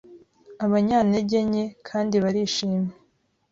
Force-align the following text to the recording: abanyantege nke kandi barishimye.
abanyantege 0.65 1.37
nke 1.49 1.63
kandi 1.87 2.15
barishimye. 2.23 2.91